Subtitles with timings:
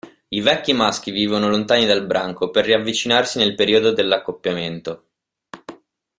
[0.29, 5.05] I vecchi maschi vivono lontani dal branco per riavvicinarsi nel periodo dell'accoppiamento.